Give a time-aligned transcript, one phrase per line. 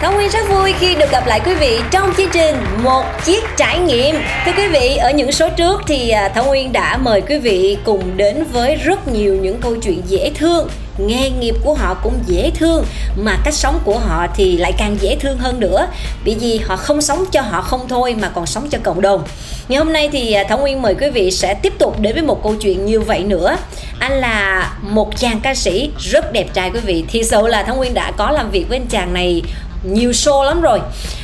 [0.00, 3.44] Thảo Nguyên rất vui khi được gặp lại quý vị trong chương trình Một Chiếc
[3.56, 4.14] Trải Nghiệm.
[4.44, 7.76] Thưa quý vị, ở những số trước thì à, Thảo Nguyên đã mời quý vị
[7.84, 10.68] cùng đến với rất nhiều những câu chuyện dễ thương
[10.98, 12.84] nghề nghiệp của họ cũng dễ thương
[13.16, 15.86] mà cách sống của họ thì lại càng dễ thương hơn nữa.
[16.24, 19.24] Bởi vì họ không sống cho họ không thôi mà còn sống cho cộng đồng.
[19.68, 22.22] Ngày hôm nay thì à, thảo nguyên mời quý vị sẽ tiếp tục đến với
[22.22, 23.56] một câu chuyện như vậy nữa.
[23.98, 27.04] Anh là một chàng ca sĩ rất đẹp trai quý vị.
[27.08, 29.42] Thì sự là thảo nguyên đã có làm việc với anh chàng này
[29.82, 30.80] nhiều show lắm rồi.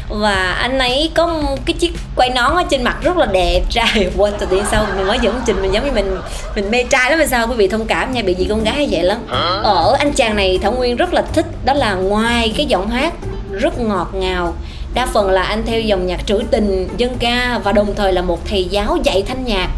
[0.08, 3.60] Và anh ấy có cái chiếc quay nón ở trên mặt rất là đẹp.
[3.70, 6.16] Trai quên từ tiên sau mình mới dẫn trình mình giống như mình
[6.54, 8.74] mình mê trai lắm mà sao quý vị thông cảm nha bị gì con gái
[8.74, 9.18] hay vậy lắm.
[9.62, 13.14] Ở anh chàng này thảo nguyên rất là thích đó là ngoài cái giọng hát
[13.52, 14.54] rất ngọt ngào.
[14.94, 18.22] Đa phần là anh theo dòng nhạc trữ tình dân ca và đồng thời là
[18.22, 19.68] một thầy giáo dạy thanh nhạc.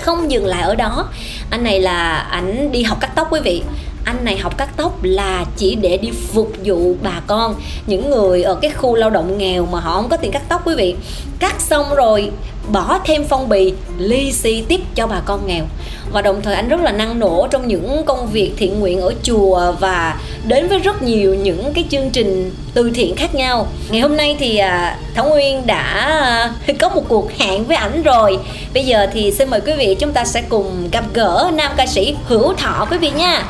[0.00, 1.08] Không dừng lại ở đó
[1.50, 3.62] anh này là ảnh đi học cắt tóc quý vị
[4.06, 7.54] anh này học cắt tóc là chỉ để đi phục vụ bà con.
[7.86, 10.66] Những người ở cái khu lao động nghèo mà họ không có tiền cắt tóc,
[10.66, 10.94] quý vị,
[11.38, 12.30] cắt xong rồi
[12.72, 15.64] bỏ thêm phong bì ly xì tiếp cho bà con nghèo.
[16.12, 19.14] Và đồng thời anh rất là năng nổ trong những công việc thiện nguyện ở
[19.22, 23.66] chùa và đến với rất nhiều những cái chương trình từ thiện khác nhau.
[23.90, 25.82] Ngày hôm nay thì à, thảo nguyên đã
[26.66, 28.38] à, có một cuộc hẹn với ảnh rồi.
[28.74, 31.86] Bây giờ thì xin mời quý vị chúng ta sẽ cùng gặp gỡ nam ca
[31.86, 33.44] sĩ hữu thọ, quý vị nha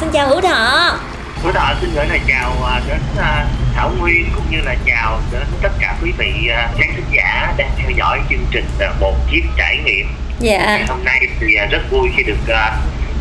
[0.00, 0.94] xin chào hữu thọ.
[1.42, 5.20] Hữu thọ xin gửi lời chào à, đến à, thảo nguyên cũng như là chào
[5.32, 8.66] đến tất cả quý vị à, khán thính giả đang theo dõi chương trình
[9.00, 10.06] một chiếc trải nghiệm.
[10.38, 10.58] Dạ.
[10.58, 12.54] Ngày hôm nay thì rất vui khi được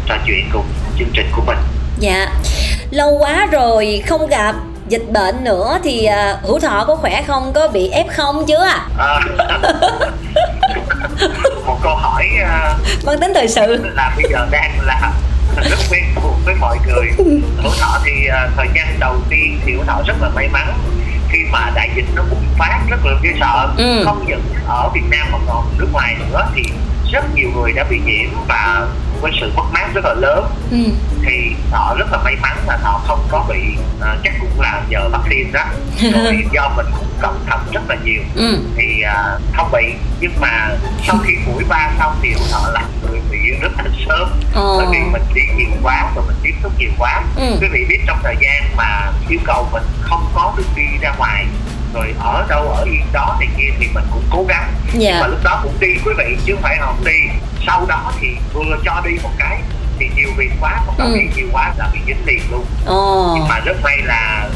[0.05, 0.66] trò chuyện cùng
[0.99, 1.58] chương trình của mình.
[1.99, 2.27] Dạ.
[2.92, 4.55] Lâu quá rồi không gặp.
[4.88, 7.54] Dịch bệnh nữa thì uh, hữu thọ có khỏe không?
[7.54, 8.65] Có bị ép không chưa
[8.98, 9.20] à.
[11.65, 13.92] Một câu hỏi uh, mang tính thời sự.
[13.95, 15.11] là bây giờ đang là
[15.56, 17.12] rất quen thuộc với mọi người.
[17.58, 20.73] Hữu thọ thì uh, thời gian đầu tiên thì hữu thọ rất là may mắn.
[21.30, 23.73] Khi mà đại dịch nó bùng phát rất là ghê sợ.
[23.78, 24.04] Ừ.
[24.06, 26.64] không những ở việt nam mà còn nước ngoài nữa thì
[27.11, 28.88] rất nhiều người đã bị nhiễm và
[29.21, 30.77] với sự mất mát rất là lớn ừ.
[31.26, 33.59] thì họ rất là may mắn là họ không có bị
[33.99, 35.65] uh, chắc cũng là nhờ vaccine đó
[36.14, 38.58] rồi do mình cũng cẩn thận rất là nhiều ừ.
[38.76, 40.70] thì uh, không bị nhưng mà
[41.08, 44.77] sau khi mũi ba xong thì họ lại người bị rất là sớm oh.
[44.77, 47.58] bởi vì mình đi nhiều quá và mình tiếp xúc nhiều quá ừ.
[47.61, 51.14] quý vị biết trong thời gian mà yêu cầu mình không có được đi ra
[51.17, 51.45] ngoài
[51.93, 54.93] rồi ở đâu ở yên đó thì kia thì mình cũng cố gắng yeah.
[54.93, 55.17] nhưng dạ.
[55.21, 57.20] mà lúc đó cũng đi quý vị chứ không phải không đi
[57.66, 59.61] sau đó thì vừa cho đi một cái
[59.99, 61.17] thì nhiều việc quá không có ừ.
[61.36, 62.66] nhiều quá là bị dính liền luôn.
[62.89, 63.32] Oh.
[63.36, 64.49] nhưng mà rất may là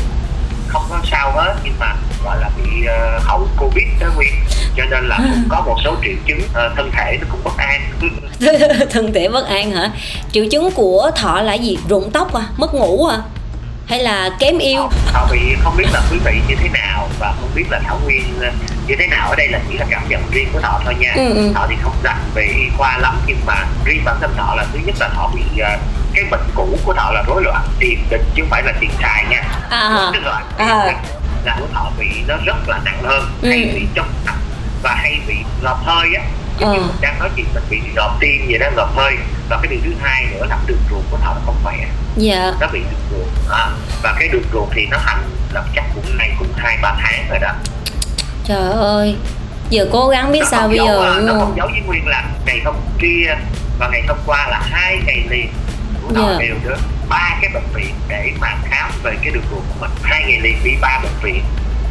[0.67, 4.33] không có sao hết nhưng mà gọi là bị uh, hậu covid đó nguyên
[4.77, 7.57] cho nên là cũng có một số triệu chứng uh, thân thể nó cũng bất
[7.57, 7.81] an.
[8.89, 9.91] Thân thể bất an hả?
[10.31, 11.77] Triệu chứng của thọ là gì?
[11.89, 12.43] Rụng tóc à?
[12.57, 13.17] Mất ngủ à?
[13.87, 14.89] Hay là kém yêu?
[15.05, 17.99] Thảo bị không biết là quý vị như thế nào và không biết là thảo
[18.03, 18.23] nguyên
[18.88, 19.29] như thế nào.
[19.29, 21.13] Ở đây là chỉ là cảm nhận riêng của thọ thôi nha.
[21.16, 21.51] Ừ, ừ.
[21.56, 24.66] thọ thì không rành về y khoa lắm nhưng mà riêng bản thân thọ là
[24.73, 25.79] thứ nhất là thọ bị uh,
[26.13, 28.91] cái bệnh cũ của thọ là rối loạn tiền đình chứ không phải là tiền
[29.01, 29.44] tài nha.
[29.69, 30.94] À, rối loạn à.
[31.44, 33.50] là của thọ bị nó rất là nặng hơn ừ.
[33.50, 34.13] hay bị trong
[34.84, 36.23] và hay bị ngợp hơi á.
[36.59, 39.17] Giống như mình đang nói chuyện mình bị ngợp tim vậy đó ngợp hơi.
[39.50, 41.78] Và cái điều thứ hai nữa là đường ruột của thọ nó không khỏe.
[42.16, 42.53] Dạ.
[42.59, 43.69] Nó bị đường ruột à,
[44.03, 45.23] và cái đường ruột thì nó hành
[45.53, 47.52] là chắc cũng nay cũng hai ba tháng rồi đó
[48.47, 49.16] trời ơi
[49.69, 52.23] giờ cố gắng biết nó sao bây giờ à, nó không giấu với nguyên là
[52.45, 53.35] ngày hôm kia
[53.79, 55.47] và ngày hôm qua là hai ngày liền
[56.01, 56.39] của yeah.
[56.39, 56.78] đều được
[57.09, 60.39] ba cái bệnh viện để mà khám về cái đường ruột của mình hai ngày
[60.41, 61.44] liền đi ba bệnh viện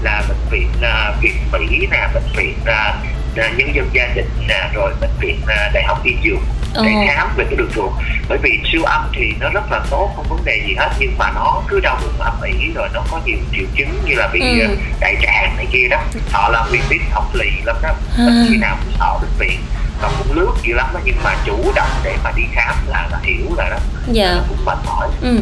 [0.02, 4.28] là bệnh viện uh, Việt Mỹ nè bệnh viện uh, nhân dân gia đình
[4.74, 6.40] rồi bệnh viện à, đại học y dược
[6.74, 7.06] để ừ.
[7.06, 7.92] khám về cái đường ruột
[8.28, 11.18] bởi vì siêu âm thì nó rất là tốt không vấn đề gì hết nhưng
[11.18, 14.28] mà nó cứ đau bụng âm ỉ rồi nó có nhiều triệu chứng như là
[14.32, 14.60] bị ừ.
[14.60, 14.68] À,
[15.00, 16.02] đại tràng này kia đó
[16.32, 18.46] họ là viên biết học lì lắm đó ừ.
[18.48, 19.60] khi nào cũng sợ bệnh viện
[20.02, 23.08] và cũng lướt dữ lắm đó nhưng mà chủ động để mà đi khám là
[23.10, 23.78] là hiểu rồi đó
[24.12, 24.36] dạ.
[24.48, 25.40] cũng mệt mỏi ừ.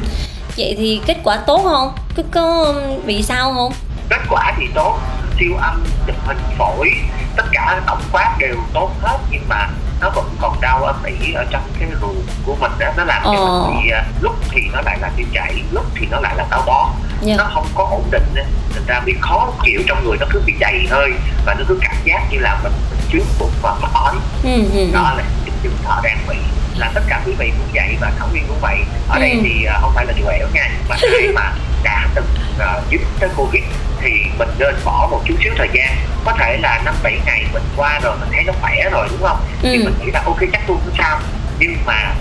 [0.56, 2.74] vậy thì kết quả tốt không có, có
[3.06, 3.72] bị sao không
[4.08, 4.98] kết quả thì tốt
[5.42, 6.90] siêu âm chụp hình phổi
[7.36, 9.68] tất cả tổng quát đều tốt hết nhưng mà
[10.00, 12.16] nó vẫn còn đau âm ỉ ở trong cái ruột
[12.46, 13.66] của mình đó nó làm cho ờ.
[13.66, 16.44] mình bị à, lúc thì nó lại là tiêu chảy lúc thì nó lại là
[16.50, 17.22] táo bón yeah.
[17.22, 17.34] Dạ.
[17.38, 18.44] nó không có ổn định nên
[18.74, 21.12] thành ra bị khó chịu trong người nó cứ bị dày hơi
[21.46, 24.14] và nó cứ cảm giác như là mình, mình chướng bụng và mỏi
[24.44, 24.90] ừ, ừ, ừ.
[24.92, 25.24] đó là
[25.62, 26.36] chứng thọ đang bị
[26.76, 28.78] là tất cả quý vị cũng vậy và thảo nguyên cũng vậy
[29.08, 29.20] ở ừ.
[29.20, 31.52] đây thì uh, không phải là điều ẻo nha mà ai mà
[31.82, 33.62] đã từng uh, dính tới covid
[34.02, 35.96] thì mình nên bỏ một chút xíu thời gian.
[36.25, 39.22] Có thể là năm bảy ngày mình qua rồi mình thấy nó khỏe rồi đúng
[39.28, 39.38] không?
[39.62, 39.69] Ừ.
[39.72, 41.20] thì mình nghĩ là ok chắc tôi không sao.
[41.58, 42.14] Nhưng mà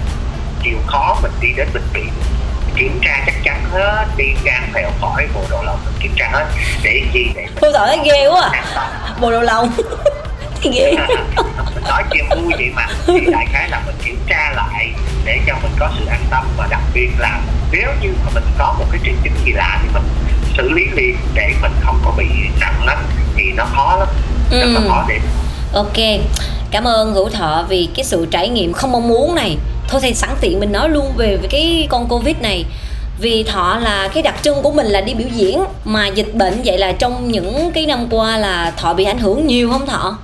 [0.64, 2.10] chịu khó mình đi đến bệnh viện
[2.76, 6.30] kiểm tra chắc chắn hết đi gan phèo phổi bộ đồ lòng mình kiểm tra
[6.32, 6.46] hết.
[6.84, 7.32] Để gì?
[7.36, 8.64] Để tôi sợ thấy ghê quá à.
[9.20, 9.72] bộ đồ lòng
[10.62, 10.92] thì ghê.
[11.76, 12.88] Mình nói chuyện vui vậy mà.
[13.08, 14.90] Thì đại khái là mình kiểm tra lại
[15.26, 17.40] để cho mình có sự an tâm và đặc biệt là
[17.72, 20.04] nếu như mà mình có một cái triệu chứng gì lạ thì mình
[20.58, 22.26] xử lý liền để mình không có bị
[22.60, 22.98] nặng lắm
[23.36, 24.08] thì nó khó lắm
[24.52, 24.74] rất ừ.
[24.74, 25.20] là khó để
[25.74, 26.22] ok
[26.72, 29.58] cảm ơn hữu thọ vì cái sự trải nghiệm không mong muốn này.
[29.88, 32.66] Thôi thì sẵn tiện mình nói luôn về cái con covid này.
[33.20, 36.62] Vì thọ là cái đặc trưng của mình là đi biểu diễn mà dịch bệnh
[36.66, 40.18] vậy là trong những cái năm qua là thọ bị ảnh hưởng nhiều không thọ?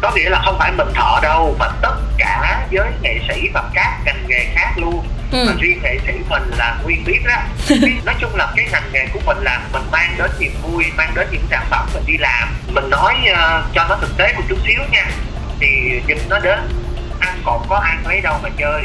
[0.00, 3.70] Có nghĩa là không phải mình thọ đâu mà tất cả giới nghệ sĩ và
[3.74, 5.44] các ngành nghề khác luôn ừ.
[5.46, 7.36] mà riêng nghệ sĩ mình là nguyên biết đó
[8.04, 11.12] nói chung là cái ngành nghề của mình là mình mang đến niềm vui mang
[11.14, 12.48] đến những sản phẩm mình đi làm.
[12.68, 15.06] Mình nói uh, cho nó thực tế một chút xíu nha
[15.60, 16.58] thì dịch nó đến
[17.20, 18.82] ăn còn có ăn mấy đâu mà chơi.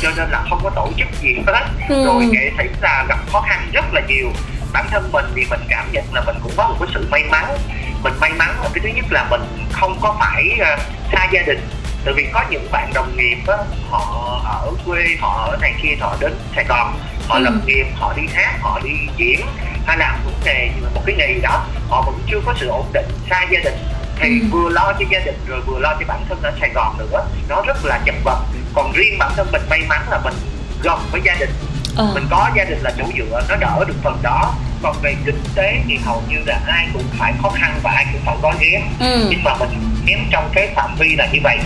[0.00, 1.66] Cho nên là không có tổ chức gì hết.
[1.88, 2.04] Ừ.
[2.04, 4.32] rồi nghệ sĩ là gặp khó khăn rất là nhiều.
[4.72, 7.24] Bản thân mình thì mình cảm nhận là mình cũng có một cái sự may
[7.30, 7.56] mắn.
[8.02, 9.40] Mình may mắn là cái thứ nhất là mình
[9.72, 10.80] không có phải uh,
[11.12, 11.60] xa gia đình
[12.04, 13.56] tại vì có những bạn đồng nghiệp á,
[13.90, 16.98] họ ở quê họ ở này kia họ đến sài gòn
[17.28, 17.42] họ ừ.
[17.42, 19.40] lập nghiệp họ đi hát họ đi diễn
[19.86, 22.86] hay làm một nghề một cái nghề gì đó họ vẫn chưa có sự ổn
[22.92, 23.74] định xa gia đình
[24.16, 24.46] thì ừ.
[24.50, 27.26] vừa lo cho gia đình rồi vừa lo cho bản thân ở sài gòn nữa
[27.48, 28.38] nó rất là chật vật
[28.74, 30.34] còn riêng bản thân mình may mắn là mình
[30.82, 31.50] gần với gia đình
[31.96, 32.10] ờ.
[32.14, 35.40] mình có gia đình là chỗ dựa nó đỡ được phần đó còn về kinh
[35.54, 38.54] tế thì hầu như là ai cũng phải khó khăn và ai cũng phải có
[38.60, 39.26] ghém ừ.
[39.30, 39.70] nhưng mà mình
[40.10, 41.58] ghém trong cái phạm vi là như vậy.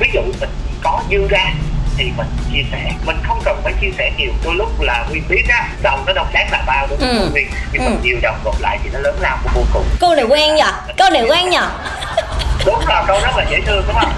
[0.00, 0.50] Ví dụ mình
[0.82, 1.52] có dư ra
[1.96, 2.92] thì mình chia sẻ.
[3.06, 6.12] Mình không cần phải chia sẻ nhiều đôi lúc là nguyên biết á đồng nó
[6.12, 7.08] đâu đáng là bao đúng không?
[7.08, 7.40] Ừ.
[7.72, 7.96] nhưng mà ừ.
[8.02, 9.84] nhiều đồng gộp lại thì nó lớn lao vô cùng.
[10.00, 10.62] Câu này quen nhỉ
[10.96, 11.58] câu này quen nhỉ
[12.66, 14.12] đúng là câu rất là dễ thương đúng không?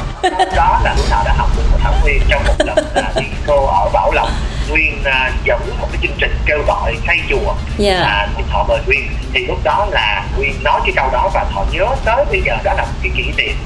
[0.57, 3.27] Đó là lúc nào đã học được một thảo nguyên trong một lần là đi
[3.47, 4.29] cô ở bảo lộc
[4.71, 7.55] nguyên uh, dẫn một cái chương trình kêu gọi xây chùa.
[7.79, 7.99] Yeah.
[7.99, 8.05] Dạ.
[8.05, 11.45] à, thì thọ mời nguyên thì lúc đó là nguyên nói cái câu đó và
[11.53, 13.57] thọ nhớ tới bây giờ đó là một cái kỷ niệm.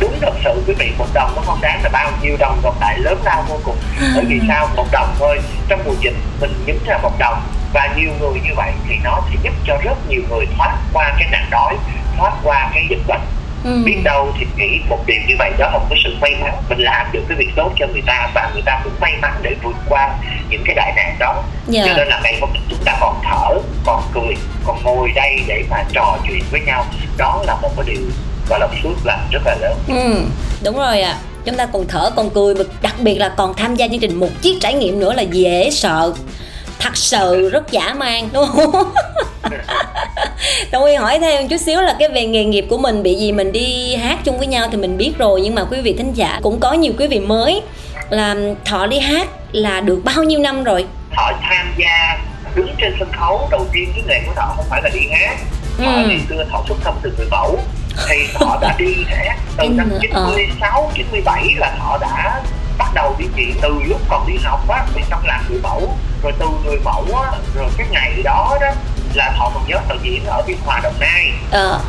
[0.00, 2.74] Đúng thật sự quý vị một đồng nó không đáng là bao nhiêu đồng còn
[2.80, 3.76] lại lớn lao vô cùng.
[4.14, 4.68] Bởi vì sao?
[4.76, 8.50] Một đồng thôi trong mùa dịch mình nhấn ra một đồng và nhiều người như
[8.56, 11.76] vậy thì nó sẽ giúp cho rất nhiều người thoát qua cái nạn đói
[12.18, 13.20] thoát qua cái dịch bệnh
[13.64, 13.82] ừ.
[13.84, 16.54] biết đâu thì nghĩ một điều như vậy đó là một cái sự may mắn
[16.68, 19.34] mình làm được cái việc tốt cho người ta và người ta cũng may mắn
[19.42, 20.14] để vượt qua
[20.50, 21.46] những cái đại nạn đó yeah.
[21.68, 21.82] Dạ.
[21.86, 23.54] cho nên là ngày hôm nay chúng ta còn thở
[23.86, 26.84] còn cười còn ngồi đây để mà trò chuyện với nhau
[27.16, 28.02] đó là một cái điều
[28.48, 30.24] và lòng phước lành rất là lớn ừ
[30.64, 31.18] đúng rồi ạ à.
[31.44, 34.14] chúng ta còn thở còn cười và đặc biệt là còn tham gia chương trình
[34.20, 36.12] một chiếc trải nghiệm nữa là dễ sợ
[36.82, 38.72] thật sự rất giả man đúng không?
[40.72, 43.32] Đồng Nguyên hỏi thêm chút xíu là cái về nghề nghiệp của mình bị gì
[43.32, 46.12] mình đi hát chung với nhau thì mình biết rồi nhưng mà quý vị thính
[46.12, 47.62] giả cũng có nhiều quý vị mới.
[48.10, 50.86] Là thọ đi hát là được bao nhiêu năm rồi?
[51.16, 52.18] Thọ tham gia
[52.54, 55.36] đứng trên sân khấu đầu tiên cái nghề của thọ không phải là đi hát.
[55.78, 56.06] Thọ ừ.
[56.08, 57.58] ngày xưa thọ xuất thân từ người mẫu.
[58.08, 62.42] Thì họ đã đi hát từ năm 96, 97 là họ đã
[62.78, 65.96] bắt đầu đi diễn từ lúc còn đi học á thì trong làm người mẫu
[66.22, 68.68] rồi từ người mẫu á rồi cái ngày đó đó
[69.14, 71.80] là họ còn nhớ thời diễn ở biên hòa đồng nai ờ.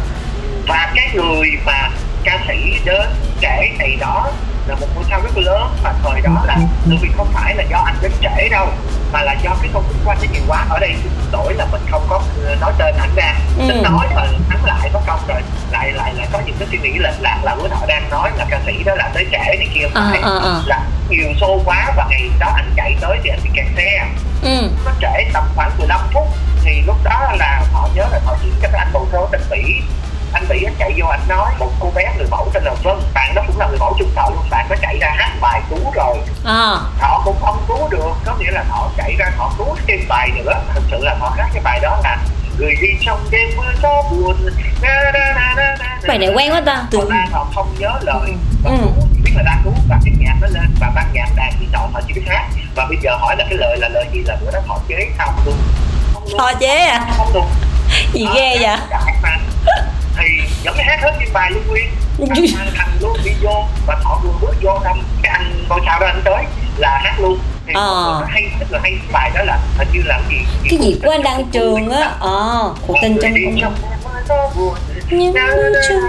[0.68, 1.90] và cái người mà
[2.24, 3.10] ca sĩ đến
[3.42, 4.32] kể ngày đó
[4.68, 6.58] là một ngôi sao rất lớn và thời đó là
[6.90, 8.68] tự vì không phải là do anh đến trễ đâu
[9.14, 10.96] mà là do cái công sức của anh nó nhiều quá ở đây
[11.34, 13.66] lỗi là mình không có ờ, nói tên ảnh ra ừ.
[13.68, 16.78] tính nói mà hắn lại có công rồi lại lại lại có những cái suy
[16.78, 19.38] nghĩ lệch lạc là bữa họ đang nói là ca sĩ đó là tới trễ
[19.38, 20.62] này kia phải à, à, à.
[20.66, 24.08] là nhiều xô quá và ngày đó anh chạy tới thì anh bị kẹt xe
[24.44, 24.70] ừ.
[24.86, 26.28] nó trễ tầm khoảng 15 phút
[26.64, 29.64] thì lúc đó là họ nhớ là họ chuyển cho anh bầu số tình tỷ
[30.34, 32.98] anh tỷ anh chạy vô anh nói một cô bé người mẫu tên là vân.
[33.14, 35.62] Bạn đó cũng là người mẫu trung thọ luôn bạn có chạy ra hát bài
[35.70, 36.18] cứu rồi.
[36.46, 36.76] À.
[37.00, 40.30] họ cũng không cứu được có nghĩa là họ chạy ra họ cứu thêm bài
[40.36, 40.54] nữa.
[40.74, 42.18] Thật sự là họ hát cái bài đó là
[42.58, 44.36] người đi trong đêm mưa gió buồn
[46.08, 48.34] bài này quen quá ta từ họ không nhớ lời.
[48.64, 48.78] Và ừ.
[48.78, 51.66] cứu biết là đang cứu và cái nhạc nó lên và ban nhạc đàn chỉ
[51.74, 52.46] chọn họ chỉ biết hát.
[52.76, 55.10] Và bây giờ hỏi là cái lời là lời gì là bữa đó họ chế
[55.18, 55.56] xong luôn.
[56.38, 57.06] Họ chế à?
[57.18, 57.46] Không luôn.
[58.14, 58.78] Gì ghê vậy
[60.18, 61.90] thì vẫn hát hết những bài luôn nguyên.
[62.58, 66.00] Thằng thành luôn đi vô và họ vừa bước vô năm cái anh con sao
[66.00, 66.44] đó anh tới
[66.78, 67.40] là hát luôn.
[67.66, 68.18] Thì ờ.
[68.22, 70.38] nó hay rất là hay bài đó là hình như là gì,
[70.70, 72.12] cái gì của anh đăng trường á?
[72.20, 73.74] ờ cuộc tình trong trong
[75.10, 75.34] nhưng
[75.90, 76.02] chung.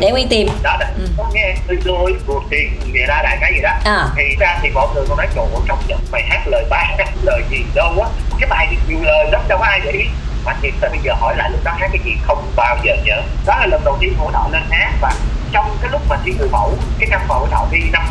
[0.00, 0.48] để nguyên tìm.
[0.62, 1.06] Đó là ừ.
[1.16, 3.70] có nghe rồi cuộc tình nghĩa ra đại cái gì đó.
[3.84, 4.08] À.
[4.16, 7.42] thì ra thì mọi người còn nói chỗ trong nhận bài hát lời ba lời
[7.50, 8.08] gì đâu á.
[8.40, 10.04] Cái bài thì nhiều lời lắm đâu có ai để ý
[10.48, 12.96] mà thiệt là bây giờ hỏi lại lúc đó hát cái gì không bao giờ
[13.04, 15.12] nhớ đó là lần đầu tiên hỗ trợ lên hát và
[15.52, 18.02] trong cái lúc mà thi người mẫu cái năm hỗ trợ đi năm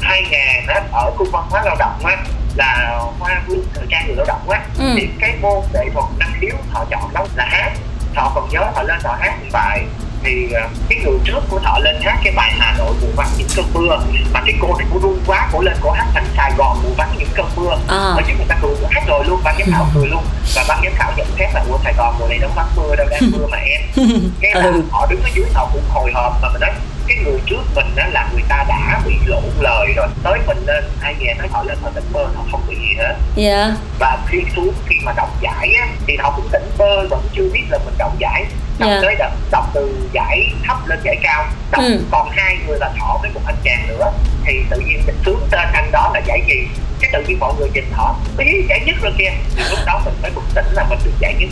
[0.00, 2.16] 2000 á ở cung văn hóa lao động á
[2.54, 4.94] là hoa vương thời trang người lao động á ừ.
[4.96, 7.72] thì cái môn nghệ thuật năng khiếu họ chọn đó là hát
[8.14, 9.84] họ còn nhớ họ lên họ hát một bài
[10.24, 13.28] thì uh, cái người trước của thọ lên hát cái bài Hà Nội mùa vắng
[13.38, 13.98] những cơn mưa
[14.32, 16.94] mà cái cô này cô run quá cô lên cô hát thành Sài Gòn mùa
[16.96, 17.96] vắng những cơn mưa à.
[17.96, 20.24] ở chứ người ta cười hát rồi luôn ban giám khảo cười luôn
[20.54, 22.96] và ban giám khảo nhận xét là của Sài Gòn mùa này đâu vắng mưa
[22.96, 23.82] đâu đang mưa mà em
[24.40, 24.82] cái là ừ.
[24.90, 26.70] họ đứng ở dưới họ cũng hồi hộp mà mình nói
[27.08, 30.58] cái người trước mình đó là người ta đã bị lộn lời rồi tới mình
[30.66, 33.70] lên ai nghe nói họ lên họ tỉnh bơ họ không bị gì hết yeah.
[33.98, 37.48] và khi xuống khi mà đọc giải á, thì họ cũng tỉnh bơ vẫn chưa
[37.52, 38.44] biết là mình đọc giải
[38.78, 39.02] đọc yeah.
[39.02, 42.00] tới đọc, đọc từ giải thấp lên giải cao đọc ừ.
[42.10, 44.12] còn hai người là thọ với một anh chàng nữa
[44.44, 46.68] thì tự nhiên mình xuống tên anh đó là giải gì?
[47.00, 50.00] Cái tự nhiên mọi người nhìn họ ý giải nhất rồi kia thì lúc đó
[50.04, 51.48] mình mới bừng tỉnh là mình được giải nhất.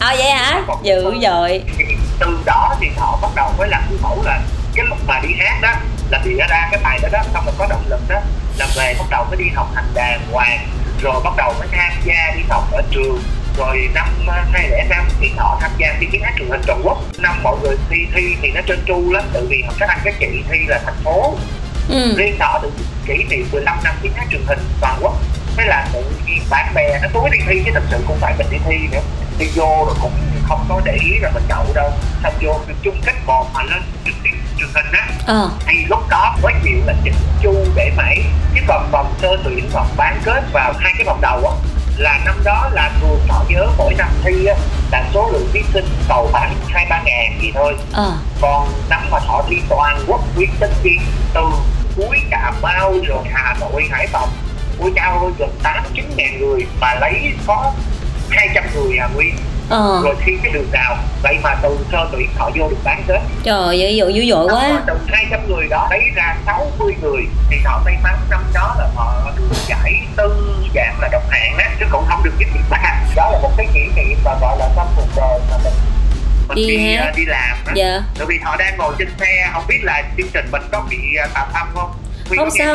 [0.00, 0.62] À vậy hả?
[0.82, 1.62] Dữ rồi
[2.20, 4.40] từ đó thì họ bắt đầu mới làm người mẫu là
[4.74, 5.72] cái lúc mà đi hát đó
[6.10, 8.20] là bị ra cái bài đó đó xong rồi có động lực đó
[8.58, 10.68] là về bắt đầu mới đi học hành đàng hoàng
[11.02, 13.22] rồi bắt đầu mới tham gia đi học ở trường
[13.60, 14.08] rồi năm
[14.52, 16.98] 2005 thì họ tham gia thi tiếng hát truyền hình toàn quốc.
[17.18, 20.14] Năm mọi người thi thi thì nó trơn tru lắm tự vì các anh các
[20.20, 21.36] chị thi là thành phố.
[21.88, 22.14] Ừ.
[22.16, 22.70] riêng họ được
[23.06, 25.14] kỷ niệm 15 năm tiếng hát truyền hình toàn quốc.
[25.56, 28.34] Thế là tự nhiên bạn bè nó tối đi thi chứ thật sự cũng phải
[28.38, 29.00] mình đi thi nữa.
[29.38, 30.12] Đi vô rồi cũng
[30.48, 31.90] không có để ý là mình đậu đâu.
[32.22, 35.06] Xong vô chung kết một mà lên trực tiếp truyền hình á.
[35.26, 35.50] Ờ.
[35.66, 38.22] thì lúc đó mới chịu là chỉnh chu để mãi.
[38.54, 42.20] Cái vòng vòng sơ tuyển vòng bán kết vào hai cái vòng đầu á là
[42.24, 44.54] năm đó là thường họ nhớ mỗi năm thi á,
[44.92, 47.76] là số lượng thí sinh cầu khoảng hai ba ngàn gì thôi.
[47.92, 48.12] Ờ.
[48.40, 50.96] còn năm mà họ thi toàn quốc quyết tính đi
[51.34, 51.40] từ
[51.96, 54.28] cuối cà mau rồi hà nội hải phòng
[54.80, 57.72] ôi cao gần tám chín ngàn người mà lấy có
[58.30, 59.34] 200 người à Nguyên.
[59.68, 60.00] Ờ.
[60.04, 60.96] rồi thi cái đường nào?
[61.22, 63.20] Vậy mà từ sơ tuyển họ vô được bán kết.
[63.42, 64.82] Trời ơi dội dữ dội quá.
[64.86, 68.88] từ 200 người đó lấy ra 60 người thì họ may mắn năm đó là
[68.94, 72.64] họ được giải tư dạng là độc hạng á chứ cũng không được giúp việc
[72.70, 75.72] ba đó là một cái kỷ niệm mà gọi là trong cuộc đời mà mình
[76.48, 77.72] mình đi, đi, uh, đi làm đó.
[77.74, 78.02] dạ.
[78.18, 80.96] bởi vì họ đang ngồi trên xe không biết là chương trình mình có bị
[81.24, 81.90] uh, tạm âm không?
[82.28, 82.74] Huy không sao.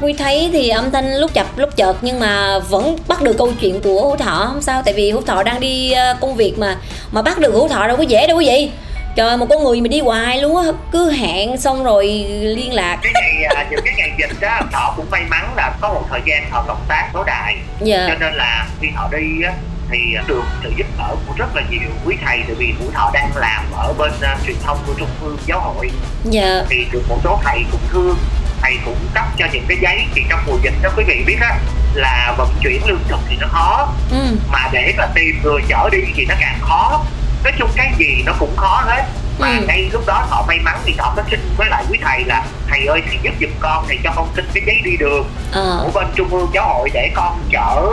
[0.00, 3.52] Huy thấy thì âm thanh lúc chập lúc chợt nhưng mà vẫn bắt được câu
[3.60, 4.46] chuyện của Hữu Thọ.
[4.52, 6.76] Không sao tại vì Hữu Thọ đang đi ờ, công việc mà
[7.12, 8.70] mà bắt được Hữu Thọ đâu có dễ đâu quý vị
[9.16, 12.98] trời một con người mà đi hoài luôn á cứ hẹn xong rồi liên lạc
[13.02, 16.20] cái ngày những cái ngày dịch á họ cũng may mắn là có một thời
[16.24, 18.06] gian họ cộng tác số đài dạ.
[18.08, 19.52] cho nên là khi họ đi á
[19.90, 23.10] thì được sự giúp đỡ của rất là nhiều quý thầy tại vì của thọ
[23.14, 25.90] đang làm ở bên uh, truyền thông của trung ương giáo hội
[26.24, 26.64] dạ.
[26.68, 28.16] thì được một số thầy cũng thương
[28.62, 31.36] thầy cũng cấp cho những cái giấy thì trong mùa dịch đó quý vị biết
[31.40, 31.58] á
[31.94, 34.36] là vận chuyển lương thực thì nó khó ừ.
[34.52, 37.04] mà để mà tìm người chở đi thì nó càng khó
[37.44, 39.04] nói chung cái gì nó cũng khó hết
[39.38, 39.64] mà ừ.
[39.66, 42.44] ngay lúc đó họ may mắn thì họ có xin với lại quý thầy là
[42.68, 45.80] thầy ơi thầy giúp giùm con thầy cho con xin cái giấy đi đường ờ.
[45.84, 47.92] của bên trung ương giáo hội để con chở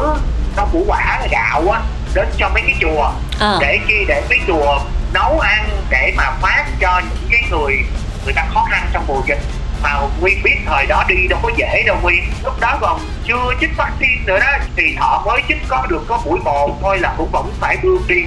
[0.57, 1.81] nó củ quả gạo á
[2.13, 3.57] đến cho mấy cái chùa ờ.
[3.61, 4.79] để chi để mấy chùa
[5.13, 7.77] nấu ăn để mà phát cho những cái người
[8.23, 9.41] người ta khó khăn trong mùa dịch
[9.83, 13.53] mà nguyên biết thời đó đi đâu có dễ đâu nguyên lúc đó còn chưa
[13.61, 17.13] chích vaccine nữa đó thì họ mới chích có được có mũi một thôi là
[17.17, 18.23] cũng vẫn phải đưa đi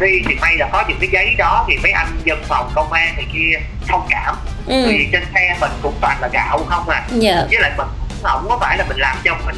[0.00, 2.92] đi thì may là có những cái giấy đó thì mấy anh dân phòng công
[2.92, 4.36] an này kia thông cảm.
[4.66, 4.84] Ừ.
[4.88, 7.06] vì trên xe mình cũng toàn là gạo không à.
[7.10, 7.22] Yeah.
[7.22, 7.46] Dạ.
[7.50, 7.86] với lại mình
[8.22, 9.56] không có phải là mình làm cho mình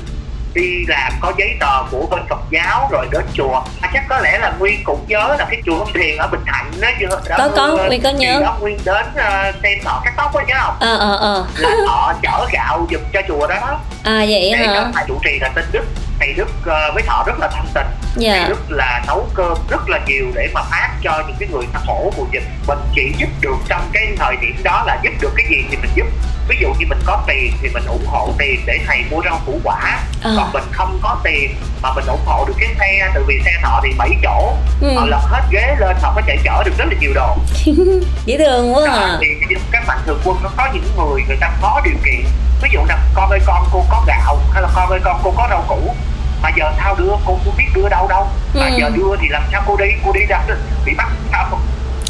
[0.54, 3.62] đi làm có giấy tờ của bên Phật giáo rồi đến chùa.
[3.80, 6.40] À, chắc có lẽ là Nguyên cũng nhớ là cái chùa Ông Thiền ở Bình
[6.46, 8.40] Thạnh đó chưa đó, có có Nguyên có nhớ.
[8.40, 10.76] đó Nguyên đến uh, xem họ cắt tóc đó nhớ không?
[10.80, 11.46] Ờ ờ ờ.
[11.58, 14.66] Là họ chở gạo giùm cho chùa đó à vậy hả?
[14.66, 15.84] để cho chủ trì là tên Đức.
[16.20, 17.86] Thầy Đức uh, với họ rất là thân tình
[18.20, 18.38] yeah.
[18.38, 18.48] Dạ.
[18.48, 21.80] Đức là nấu cơm rất là nhiều để mà phát cho những cái người ta
[21.86, 25.32] khổ mùa dịch mình chỉ giúp được trong cái thời điểm đó là giúp được
[25.36, 26.06] cái gì thì mình giúp
[26.48, 29.40] ví dụ như mình có tiền thì mình ủng hộ tiền để thầy mua rau
[29.46, 30.32] củ quả à.
[30.36, 33.50] còn mình không có tiền mà mình ủng hộ được cái xe từ vì xe
[33.62, 34.94] họ thì bảy chỗ ừ.
[34.94, 37.36] họ lật hết ghế lên họ có thể chở được rất là nhiều đồ
[38.24, 39.18] dễ thương quá à.
[39.20, 42.24] thì các mạnh thường quân nó có những người người ta có điều kiện
[42.62, 45.34] ví dụ là con ơi con cô có gạo hay là con ơi con cô
[45.36, 45.94] có rau củ
[46.42, 48.76] mà giờ sao đưa cô không biết đưa đâu đâu mà ừ.
[48.78, 50.40] giờ đưa thì làm sao cô đi cô đi ra
[50.84, 51.60] bị bắt không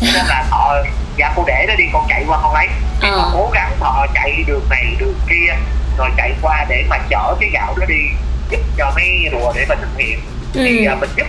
[0.01, 0.75] nên là họ
[1.17, 2.69] dạ cô để đó đi con chạy qua con lấy
[3.01, 3.11] ờ.
[3.11, 5.55] họ cố gắng họ chạy đường này đường kia
[5.99, 8.03] rồi chạy qua để mà chở cái gạo đó đi
[8.51, 10.21] giúp cho mấy rùa để mà thực hiện
[10.55, 10.61] ừ.
[10.65, 11.27] thì uh, mình giúp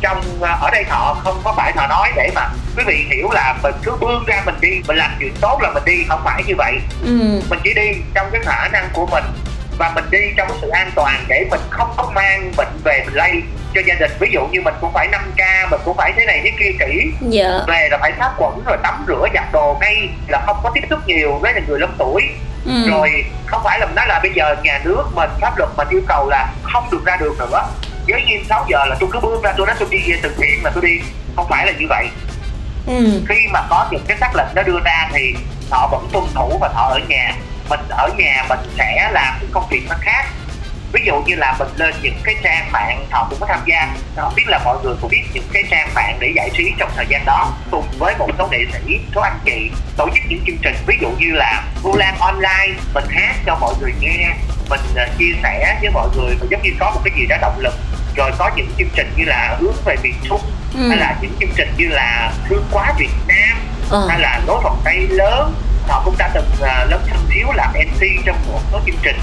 [0.00, 3.30] trong ờ, ở đây thọ không có phải thọ nói để mà quý vị hiểu
[3.30, 6.20] là mình cứ bươn ra mình đi mình làm chuyện tốt là mình đi không
[6.24, 7.40] phải như vậy ừ.
[7.50, 9.24] mình chỉ đi trong cái khả năng của mình
[9.78, 13.14] và mình đi trong sự an toàn để mình không có mang bệnh về mình
[13.14, 13.42] lây
[13.74, 14.10] cho gia đình.
[14.20, 16.86] Ví dụ như mình cũng phải 5 k mình cũng phải thế này thế kia
[16.86, 17.12] kỹ.
[17.28, 17.60] Dạ.
[17.66, 20.84] về là phải sát khuẩn rồi tắm rửa giặt đồ ngay là không có tiếp
[20.90, 22.22] xúc nhiều với người lớn tuổi.
[22.64, 22.90] Ừ.
[22.90, 26.00] rồi không phải là nói là bây giờ nhà nước mình pháp luật mình yêu
[26.08, 27.66] cầu là không được ra đường nữa.
[28.06, 30.64] Giới nghiêm 6 giờ là tôi cứ bước ra tôi nói tôi đi từ thiện
[30.64, 31.00] là tôi đi.
[31.36, 32.06] Không phải là như vậy.
[32.86, 33.22] Ừ.
[33.28, 35.34] khi mà có những cái xác lệnh nó đưa ra thì
[35.70, 37.34] họ vẫn tuân thủ và họ ở nhà
[37.68, 40.26] mình ở nhà mình sẽ làm những công việc nó khác.
[40.92, 43.88] Ví dụ như là mình lên những cái trang mạng họ cũng có tham gia.
[44.16, 46.90] Không biết là mọi người cũng biết những cái trang mạng để giải trí trong
[46.96, 50.40] thời gian đó cùng với một số nghệ sĩ số anh chị tổ chức những
[50.46, 50.74] chương trình.
[50.86, 54.28] Ví dụ như là Vu Lan online mình hát cho mọi người nghe
[54.70, 57.36] mình uh, chia sẻ với mọi người và giống như có một cái gì đó
[57.40, 57.74] động lực.
[58.16, 60.40] Rồi có những chương trình như là hướng về miền trung
[60.74, 60.88] ừ.
[60.88, 63.58] hay là những chương trình như là thương quá việt nam
[63.90, 64.06] ừ.
[64.08, 65.54] hay là lối vòng tay lớn
[67.44, 69.16] thiếu làm mc trong một số chương trình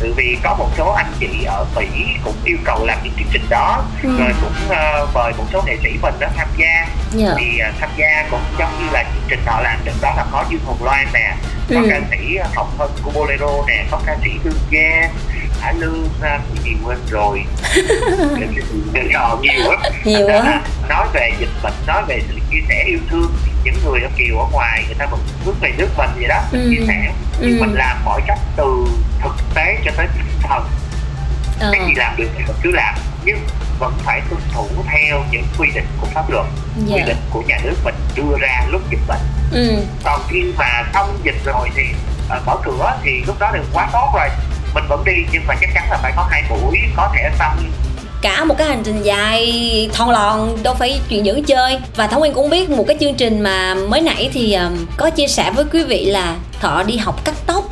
[0.00, 1.86] bởi vì có một số anh chị ở Mỹ
[2.24, 4.16] cũng yêu cầu làm những chương trình đó ừ.
[4.18, 6.88] rồi cũng uh, mời một số nghệ sĩ mình đó tham gia yeah.
[7.12, 7.34] Dạ.
[7.38, 10.24] thì uh, tham gia cũng giống như là chương trình họ làm được đó là
[10.32, 11.36] có Dương Hồng Loan nè
[11.74, 11.86] có ừ.
[11.90, 15.10] ca sĩ Hồng Hân của Bolero nè có ca sĩ Hương Gia
[15.60, 17.44] Hải Lương cái gì quên rồi
[19.42, 23.32] nhiều lắm nhiều quá nói về dịch bệnh nói về sự chia sẻ yêu thương
[23.64, 26.42] những người ở kiều ở ngoài người ta vẫn bước về nước mình vậy đó
[26.52, 26.70] ừ.
[26.70, 27.60] chia sẻ nhưng ừ.
[27.60, 28.86] mình làm mọi cách từ
[29.22, 30.64] thực tế cho tới tinh thần
[31.60, 31.70] ờ.
[31.72, 32.94] cái gì làm được thì mình cứ làm
[33.24, 33.38] nhưng
[33.78, 36.46] vẫn phải tuân thủ theo những quy định của pháp luật
[36.76, 36.88] yeah.
[36.88, 37.04] quy dạ.
[37.06, 39.20] định của nhà nước mình đưa ra lúc dịch bệnh
[39.52, 39.82] ừ.
[40.04, 41.82] còn khi mà xong dịch rồi thì
[42.36, 44.28] uh, mở cửa thì lúc đó thì quá tốt rồi
[44.76, 47.56] mình vẫn đi nhưng mà chắc chắn là phải có hai buổi có thẻ xanh
[48.22, 51.78] cả một cái hành trình dài thon lòn đâu phải chuyện dẫn chơi.
[51.96, 55.10] Và thống nguyên cũng biết một cái chương trình mà mới nãy thì um, có
[55.10, 57.64] chia sẻ với quý vị là thọ đi học cắt tóc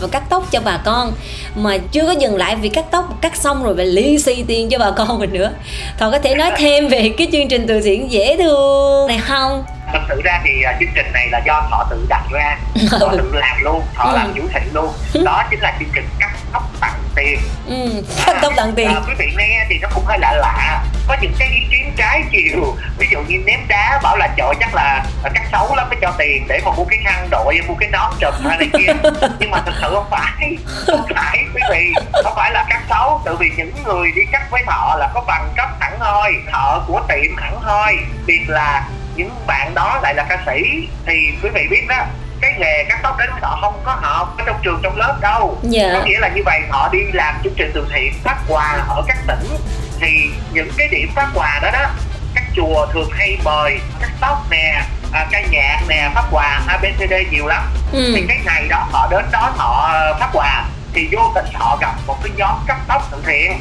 [0.00, 1.12] và cắt tóc cho bà con.
[1.54, 4.68] Mà chưa có dừng lại vì cắt tóc cắt xong rồi về liên xi tiền
[4.70, 5.50] cho bà con mình nữa.
[5.98, 9.64] Thọ có thể nói thêm về cái chương trình từ thiện dễ thương này không?
[9.92, 12.58] Thật sự ra thì uh, chương trình này là do thọ tự đặt ra.
[12.90, 14.16] Thọ tự làm luôn thọ ừ.
[14.16, 14.92] làm chủ thị luôn.
[15.24, 16.04] Đó chính là chương trình
[16.52, 17.38] tóc tặng tiền.
[17.66, 18.02] Ừ
[18.42, 18.88] tóc tặng tiền.
[18.88, 20.84] À, quý vị nghe thì nó cũng hơi lạ lạ.
[21.08, 22.76] Có những cái ý kiến trái chiều.
[22.98, 26.12] Ví dụ như ném đá bảo là trời chắc là cắt xấu lắm mới cho
[26.18, 29.10] tiền để mà mua cái khăn đội mua cái nón trùm hay này kia.
[29.38, 30.56] Nhưng mà thực sự không phải
[30.86, 31.92] không phải quý vị.
[32.24, 35.20] Không phải là cắt xấu tự vì những người đi cắt với thọ là có
[35.26, 40.14] bằng cấp hẳn thôi thợ của tiệm hẳn thôi việc là những bạn đó lại
[40.14, 42.04] là ca sĩ thì quý vị biết đó
[42.40, 45.58] cái nghề cắt tóc đến họ không có học ở trong trường trong lớp đâu
[45.62, 45.90] dạ.
[45.92, 49.02] có nghĩa là như vậy họ đi làm chương trình từ thiện phát quà ở
[49.08, 49.56] các tỉnh
[50.00, 51.86] thì những cái điểm phát quà đó đó
[52.34, 57.12] các chùa thường hay mời cắt tóc nè à, ca nhạc nè phát quà abcd
[57.30, 58.12] nhiều lắm ừ.
[58.16, 61.94] thì cái ngày đó họ đến đó họ phát quà thì vô tình họ gặp
[62.06, 63.52] một cái nhóm cắt tóc từ thiện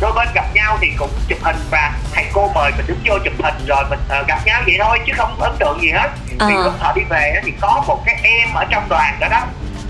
[0.00, 3.18] đôi bên gặp nhau thì cũng chụp hình và thầy cô mời mình đứng vô
[3.24, 6.10] chụp hình rồi mình uh, gặp nhau vậy thôi chứ không ấn tượng gì hết
[6.38, 6.46] à.
[6.48, 9.46] thì lúc thọ đi về thì có một cái em ở trong đoàn đó đó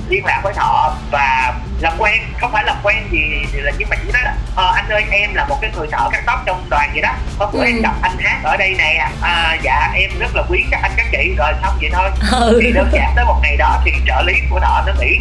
[0.09, 3.88] liên lạc với thọ và làm quen không phải làm quen gì thì là nhưng
[3.88, 6.42] mà chỉ nói là ờ, anh ơi em là một cái người thợ cắt tóc
[6.47, 7.64] trong đoàn vậy đó có bữa ừ.
[7.64, 10.92] em gặp anh hát ở đây nè à, dạ em rất là quý các anh
[10.97, 12.61] các chị rồi xong vậy thôi ừ.
[12.62, 15.19] thì đơn giản tới một ngày đó thì trợ lý của thọ nó nghỉ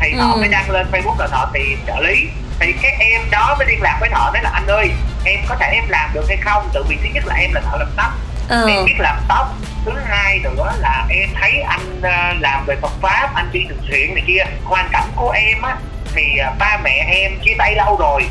[0.00, 0.38] thì thọ ừ.
[0.38, 2.28] mới đăng lên facebook là thọ tìm trợ lý
[2.60, 4.90] thì cái em đó mới liên lạc với thọ nói là anh ơi
[5.24, 7.60] em có thể em làm được hay không tự vì thứ nhất là em là
[7.60, 8.12] thợ làm tóc
[8.48, 8.68] ừ.
[8.68, 12.92] em biết làm tóc thứ hai nữa là em thấy anh uh, làm về Phật
[13.02, 15.76] pháp anh đi từ thiện này kia hoàn cảnh của em á
[16.14, 18.26] thì uh, ba mẹ em chia tay lâu rồi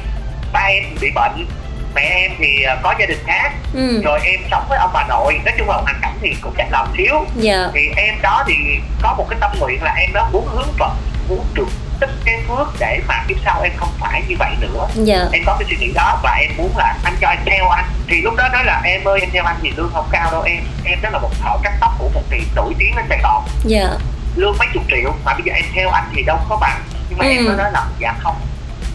[0.53, 1.47] ba em bị bệnh
[1.95, 4.01] mẹ em thì có gia đình khác ừ.
[4.03, 6.69] rồi em sống với ông bà nội nói chung là hoàn cảnh thì cũng chạnh
[6.71, 7.27] lòng xíu yeah.
[7.35, 7.69] Dạ.
[7.73, 8.53] thì em đó thì
[9.01, 10.91] có một cái tâm nguyện là em đó muốn hướng Phật
[11.29, 11.67] muốn được
[11.99, 15.27] tích cái phước để mà kiếp sau em không phải như vậy nữa dạ.
[15.31, 17.85] em có cái suy nghĩ đó và em muốn là anh cho em theo anh
[18.07, 20.41] thì lúc đó nói là em ơi em theo anh thì lương không cao đâu
[20.41, 23.19] em em đó là một thợ cắt tóc của một tiệm nổi tiếng ở sài
[23.23, 23.89] gòn dạ.
[24.35, 27.17] lương mấy chục triệu mà bây giờ em theo anh thì đâu có bằng nhưng
[27.17, 27.31] mà ừ.
[27.31, 28.35] em nói là dạ không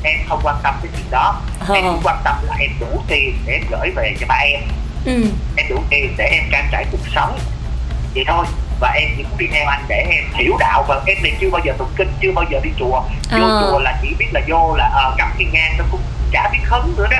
[0.02, 1.74] em không quan tâm cái chuyện đó ờ.
[1.74, 4.60] em quan tâm là em đủ tiền để em gửi về cho ba em
[5.04, 5.24] ừ.
[5.56, 7.38] em đủ tiền để em trang trải cuộc sống
[8.14, 8.46] vậy thôi
[8.82, 11.50] và em chỉ muốn đi theo anh để em hiểu đạo và em thì chưa
[11.50, 13.60] bao giờ tụng kinh chưa bao giờ đi chùa vô à.
[13.60, 16.00] chùa là chỉ biết là vô là uh, cắm thiên ngang nó cũng
[16.32, 17.16] chả biết khấn nữa đó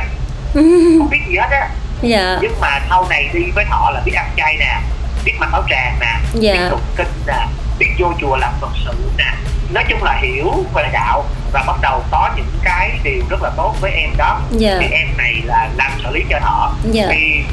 [0.98, 1.68] không biết gì hết á
[2.03, 2.38] dạ.
[2.42, 4.81] nhưng mà sau này đi với họ là biết ăn chay nè
[5.25, 6.53] biết mặc áo tràng nè dạ.
[6.53, 7.46] biết tụng kinh nè
[7.79, 9.35] biết vô chùa làm phật sự nè
[9.70, 13.51] nói chung là hiểu về đạo và bắt đầu có những cái điều rất là
[13.57, 14.77] tốt với em đó dạ.
[14.81, 17.07] thì em này là làm xử lý cho họ dạ.
[17.11, 17.44] thì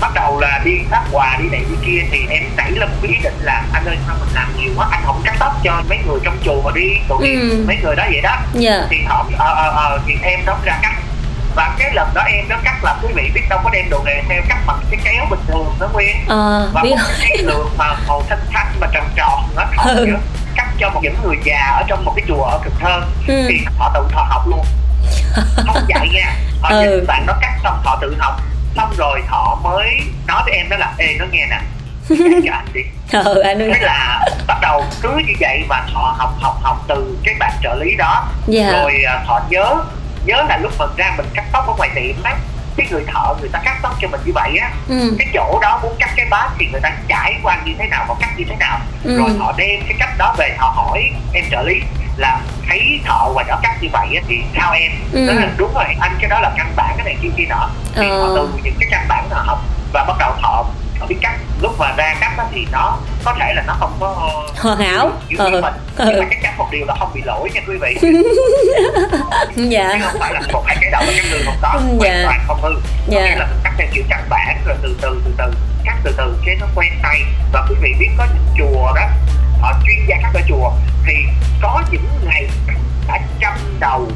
[0.00, 3.08] bắt đầu là đi phát quà đi này đi kia thì em nảy lên một
[3.08, 5.82] ý định là anh ơi sao mình làm nhiều quá anh không cắt tóc cho
[5.88, 7.64] mấy người trong chùa đi tội nghiệp ừ.
[7.66, 8.46] mấy người đó vậy đó yeah.
[8.54, 8.86] Dạ.
[8.90, 10.94] thì họ ờ ờ ờ thì em đó ra cắt
[11.54, 14.02] và cái lần đó em nó cắt là quý vị biết đâu có đem đồ
[14.04, 16.90] nghề theo cắt bằng cái kéo bình thường đó nguyên ờ, và biết.
[16.90, 20.06] một cái lượng mà màu xanh xanh mà tròn tròn nó thọ ừ.
[20.56, 23.46] cắt cho một những người già ở trong một cái chùa ở Cần Thơ ừ.
[23.48, 24.64] thì họ tự thọ học luôn
[25.66, 26.80] không dạy nha họ ừ.
[26.80, 28.40] nhìn bạn nó cắt xong họ tự học
[28.76, 31.60] xong rồi họ mới nói với em đó là ê nó nghe nè
[32.46, 32.80] cho anh đi
[33.12, 37.18] ừ, anh thế là bắt đầu cứ như vậy mà họ học học học từ
[37.24, 38.72] cái bạn trợ lý đó yeah.
[38.72, 38.72] Dạ.
[38.72, 39.74] rồi à, họ nhớ
[40.24, 42.36] nhớ là lúc mình ra mình cắt tóc ở ngoài tiệm á
[42.76, 45.16] cái người thợ người ta cắt tóc cho mình như vậy á ừ.
[45.18, 48.04] cái chỗ đó muốn cắt cái bát thì người ta trải qua như thế nào
[48.08, 49.18] và cắt như thế nào ừ.
[49.18, 51.80] rồi họ đem cái cách đó về họ hỏi em trợ lý
[52.18, 55.20] là thấy thợ ngoài đó cắt như vậy á thì sao em ừ.
[55.20, 57.70] nói là đúng rồi anh cái đó là căn bản cái này kia kia nọ.
[57.94, 58.20] Thì ờ.
[58.20, 59.58] họ từ những cái căn bản họ học
[59.92, 60.64] và bắt đầu họ
[61.00, 63.96] họ biết cắt lúc mà ra cắt đó thì nó có thể là nó không
[64.00, 65.10] có hoàn hảo.
[65.28, 65.50] như ừ.
[65.50, 65.74] mình.
[65.98, 67.96] Nhưng mà chắc chắn một điều là không bị lỗi nha quý vị.
[69.56, 69.90] Dạ.
[69.92, 71.80] Chứ không phải là một hai cái đầu cắt đường không có.
[72.00, 72.10] Dạ.
[72.10, 72.80] hoàn toàn không hư.
[73.08, 73.20] Dạ.
[73.20, 75.52] nghĩa là mình cắt theo kiểu căn bản rồi từ từ từ từ
[75.84, 77.22] cắt từ từ cái nó quen tay.
[77.52, 79.02] Và quý vị biết có những chùa đó
[79.60, 80.72] họ chuyên gia cắt ở chùa
[81.08, 81.14] thì
[81.62, 82.48] có những ngày
[83.08, 84.08] đã trăm đầu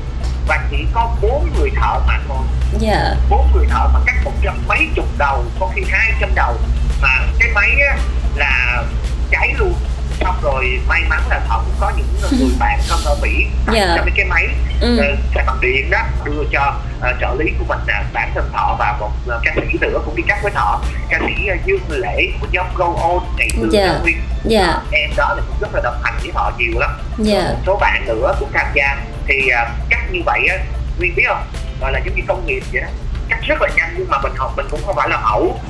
[0.47, 2.47] và chỉ có bốn người thợ mà thôi.
[2.79, 3.15] Dạ.
[3.31, 6.57] Bốn người thợ mà cắt một trăm mấy chục đầu có khi hai trăm đầu.
[7.03, 7.97] Mà cái máy á,
[8.37, 8.85] là
[9.31, 9.75] cháy luôn
[10.20, 12.07] xong rồi may mắn là họ cũng có những
[12.40, 13.88] người bạn thân ở mỹ yeah.
[13.96, 14.48] cho mấy cái máy
[14.81, 14.98] ừ.
[15.40, 18.77] uh, bằng điện đó đưa cho uh, trợ lý của mình là bản thân thọ
[18.79, 21.83] và một uh, ca sĩ nữa cũng đi cắt với thọ ca sĩ uh, dương
[21.88, 24.03] lễ của nhóm go on ngày xưa yeah.
[24.03, 24.16] nguyên
[24.51, 24.77] yeah.
[24.77, 26.90] Uh, em đó là cũng rất là đồng hành với họ nhiều lắm
[27.27, 27.44] yeah.
[27.44, 28.96] một số bạn nữa cũng tham gia
[29.27, 30.57] thì uh, cắt như vậy á
[30.98, 31.42] nguyên biết không
[31.81, 32.88] gọi là giống như công nghiệp vậy đó
[33.29, 35.61] cắt rất là nhanh nhưng mà mình học mình cũng không phải là ẩu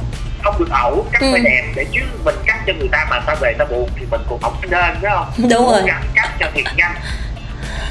[0.43, 1.29] không được ẩu cắt ừ.
[1.33, 4.07] phải đẹp để chứ mình cắt cho người ta mà ta về ta buồn thì
[4.11, 5.33] mình cũng không nên phải không?
[5.51, 5.83] Đúng rồi.
[5.87, 6.95] cắt, cắt cho thiệt nhanh.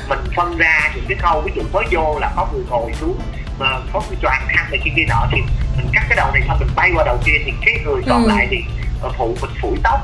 [0.09, 3.19] Mình phân ra những cái khâu ví dụ mới vô là có người ngồi xuống
[3.59, 5.37] mà có cái choàng khăn này kia kia nọ thì
[5.77, 8.23] mình cắt cái đầu này xong mình bay qua đầu kia thì cái người còn
[8.23, 8.27] ừ.
[8.27, 8.57] lại thì
[9.01, 9.99] ờ, phụ mình phủi tóc.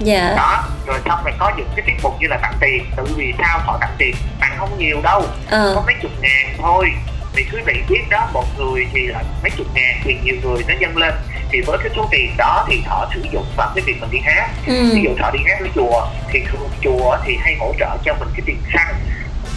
[0.00, 0.34] Dạ.
[0.36, 3.34] Đó rồi xong rồi có những cái tiết mục như là tặng tiền tự vì
[3.38, 4.14] sao họ tặng tiền?
[4.40, 5.72] Tặng không nhiều đâu ờ.
[5.74, 6.92] có mấy chục ngàn thôi
[7.34, 10.64] thì quý vị biết đó một người thì là mấy chục ngàn thì nhiều người
[10.68, 11.14] nó dâng lên
[11.50, 14.18] thì với cái số tiền đó thì họ sử dụng vào cái việc mình đi
[14.24, 14.90] hát ừ.
[14.94, 16.42] ví dụ họ đi hát với chùa thì
[16.82, 18.94] chùa thì hay hỗ trợ cho mình cái tiền xăng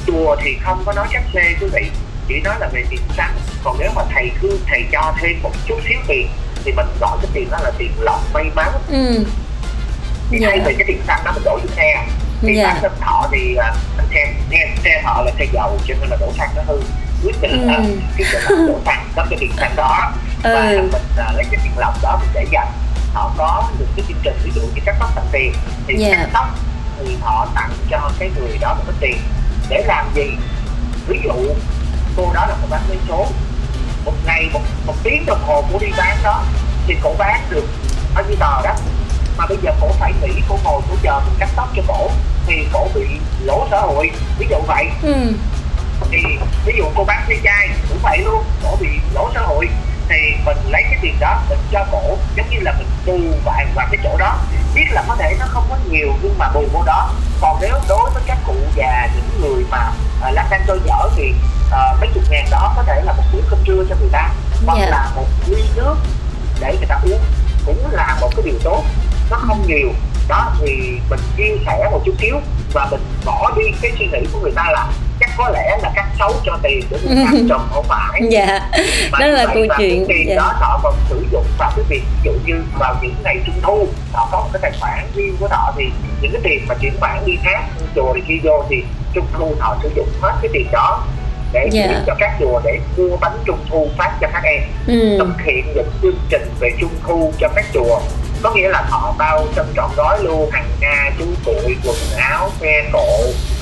[0.08, 1.90] chùa thì không có nói chắc xê quý vị
[2.28, 5.52] chỉ nói là về tiền xăng còn nếu mà thầy cứ thầy cho thêm một
[5.68, 6.28] chút xíu tiền
[6.64, 9.26] thì mình gọi cái tiền đó là tiền lọc may mắn ừ.
[10.32, 10.54] thì yeah.
[10.54, 12.08] thay vì cái tiền xăng đó mình đổ vô xe
[12.42, 12.74] thì yeah.
[12.74, 13.56] bản thân thọ thì
[14.14, 16.82] xe, xe xe thọ là xe dầu cho nên là đổ xăng nó hư
[17.24, 17.84] quyết định là ừ.
[18.18, 20.12] quyết định là đổ xăng đắp cái tiền xăng đó
[20.44, 20.78] và ừ.
[20.78, 22.72] mình uh, lấy cái tiền lọc đó mình để dành
[23.14, 25.54] họ có được cái chương trình ví dụ như cắt tóc tặng tiền
[25.88, 26.18] thì yeah.
[26.18, 26.48] cắt tóc
[27.00, 29.18] thì họ tặng cho cái người đó một cái tiền
[29.70, 30.30] để làm gì
[31.08, 31.54] ví dụ
[32.18, 33.28] cô đó là một bán vé số
[34.06, 36.44] một ngày một một tiếng đồng hồ cô đi bán đó
[36.88, 37.66] thì cổ bán được
[38.16, 38.76] bao nhiêu tờ đó
[39.38, 42.10] mà bây giờ cổ phải nghỉ cổ ngồi cổ chờ mình cắt tóc cho cổ
[42.48, 43.06] thì cổ bị
[43.44, 45.34] lỗ xã hội ví dụ vậy ừ.
[46.12, 46.24] Thì
[46.66, 49.68] ví dụ cô bán xe chai cũng vậy luôn cổ bị lỗ xã hội.
[50.10, 53.72] Thì mình lấy cái tiền đó mình cho cổ giống như là mình bù vàng
[53.76, 54.38] vào cái chỗ đó.
[54.76, 57.10] Biết là có thể nó không có nhiều nhưng mà bù vô đó.
[57.42, 59.92] Còn nếu đối với các cụ già những người mà
[60.28, 61.34] uh, lang thang tôi dở thì
[61.68, 64.30] uh, mấy chục ngàn đó có thể là một bữa cơm trưa cho người ta.
[64.66, 64.90] Hoặc yeah.
[64.90, 64.98] Dạ.
[64.98, 65.96] là một ly nước
[66.60, 67.22] để người ta uống
[67.66, 68.84] cũng là một cái điều tốt.
[69.30, 69.90] Nó không nhiều.
[70.28, 72.36] Đó thì mình chia sẻ một chút xíu
[72.74, 74.88] và mình bỏ đi cái suy nghĩ của người ta là
[75.38, 78.60] có lẽ là cắt xấu cho tiền để người trồng không phải dạ
[79.12, 80.36] mà đó là câu chuyện tiền dạ.
[80.36, 83.56] đó họ còn sử dụng vào cái việc ví dụ như vào những ngày trung
[83.62, 85.86] thu họ có một cái tài khoản riêng của họ thì
[86.22, 87.64] những cái tiền mà chuyển khoản đi khác
[87.96, 91.04] chùa thì khi vô thì trung thu họ sử dụng hết cái tiền đó
[91.54, 91.90] để yeah.
[91.90, 92.04] Dạ.
[92.08, 95.18] cho các chùa để mua bánh trung thu phát cho các em ừ.
[95.20, 98.00] thực hiện những chương trình về trung thu cho các chùa
[98.42, 102.50] có nghĩa là họ bao trong trọn gói luôn hàng nga chú cuội quần áo
[102.62, 103.08] xe cộ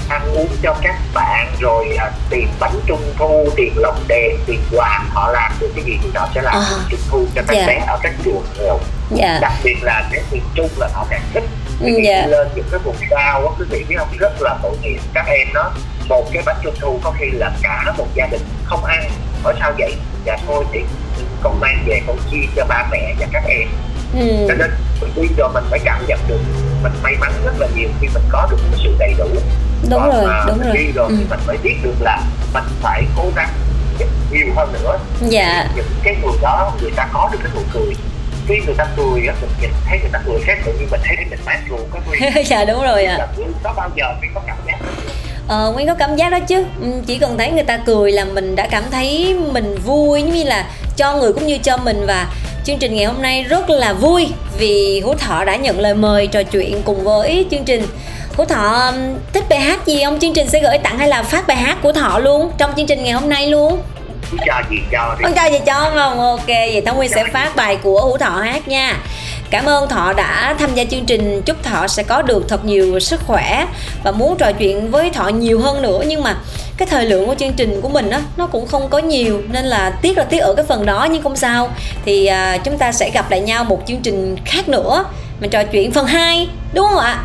[0.09, 4.59] ăn uống cho các bạn rồi à, tiền bánh trung thu tiền lồng đèn tiền
[4.71, 6.69] quà họ làm được cái gì thì họ sẽ làm à.
[6.89, 7.67] trung thu cho các yeah.
[7.67, 7.73] Dạ.
[7.73, 8.79] bé ở các chùa nghèo
[9.19, 9.41] yeah.
[9.41, 11.43] đặc biệt là cái miền trung là họ càng thích
[11.81, 11.97] yeah.
[12.03, 12.27] Dạ.
[12.27, 15.25] lên những cái vùng cao á quý vị biết không rất là tội nghiệp các
[15.27, 15.71] em đó
[16.09, 19.09] một cái bánh trung thu có khi là cả một gia đình không ăn
[19.43, 20.79] ở sao vậy dạ thôi thì
[21.41, 23.67] con mang về con chia cho ba mẹ và các em
[24.19, 24.45] ừ.
[24.47, 24.71] cho nên
[25.15, 26.39] bây giờ mình phải cảm nhận được
[26.83, 29.27] mình may mắn rất là nhiều khi mình có được một sự đầy đủ
[29.89, 30.77] đúng Còn rồi đúng rồi.
[30.77, 31.15] đi rồi ừ.
[31.19, 32.19] thì mình mới biết được là
[32.53, 33.49] mình phải cố gắng
[34.31, 34.97] nhiều hơn nữa.
[35.27, 35.67] Dạ.
[35.75, 37.95] Những cái người đó người ta có được cái nụ cười.
[38.47, 41.01] Khi người ta cười á mình nhìn thấy người ta cười khác tự nhiên mình
[41.03, 43.17] thấy mình mát ruột có nguyên dạ đúng rồi ạ.
[43.19, 43.27] à.
[43.63, 44.77] có bao giờ mình có cảm giác.
[45.47, 46.65] Ờ, Nguyên có cảm giác đó chứ.
[46.81, 50.31] Ừ, Chỉ cần thấy người ta cười là mình đã cảm thấy mình vui Giống
[50.31, 50.65] như là
[50.97, 52.05] cho người cũng như cho mình.
[52.07, 52.27] Và
[52.65, 56.27] chương trình ngày hôm nay rất là vui Vì Hú Thọ đã nhận lời mời
[56.27, 57.85] trò chuyện cùng với chương trình
[58.37, 58.91] Hú Thọ
[59.33, 60.19] thích bài hát gì không?
[60.19, 62.87] Chương trình sẽ gửi tặng hay là phát bài hát của Thọ luôn Trong chương
[62.87, 63.81] trình ngày hôm nay luôn?
[64.45, 65.23] Cho gì cho đi.
[65.23, 66.19] Không cho gì cho không?
[66.19, 68.97] Ok, vậy Thảo Nguyên sẽ phát bài của Hữu Thọ hát nha.
[69.49, 71.41] Cảm ơn Thọ đã tham gia chương trình.
[71.45, 73.65] Chúc Thọ sẽ có được thật nhiều sức khỏe
[74.03, 76.03] Và muốn trò chuyện với Thọ nhiều hơn nữa.
[76.07, 76.35] Nhưng mà
[76.77, 79.41] cái thời lượng của chương trình của mình á nó cũng không có nhiều.
[79.49, 81.69] Nên là tiếc là tiếc ở cái phần đó nhưng không sao.
[82.05, 85.05] Thì à, chúng ta sẽ gặp lại nhau một chương trình khác nữa.
[85.39, 87.23] Mình trò chuyện phần 2 đúng không ạ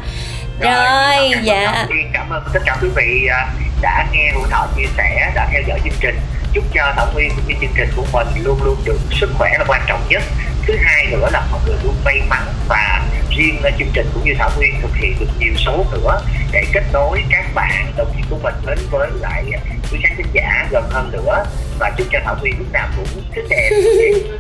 [0.61, 1.87] rồi, rồi dạ.
[2.13, 3.47] cảm ơn tất cả quý vị à,
[3.81, 6.19] đã nghe Hữu Thọ chia sẻ đã theo dõi chương trình.
[6.53, 9.51] Chúc cho thảo nguyên cũng như chương trình của mình luôn luôn được sức khỏe
[9.59, 10.23] là quan trọng nhất.
[10.67, 14.35] Thứ hai nữa là mọi người luôn may mắn và riêng chương trình cũng như
[14.39, 16.21] thảo nguyên thực hiện được nhiều số nữa
[16.53, 19.45] để kết nối các bạn đồng nghiệp của mình đến với lại
[19.93, 21.45] quý khán thính giả gần hơn nữa.
[21.79, 23.71] Và chúc cho thảo nguyên lúc nào cũng thích đẹp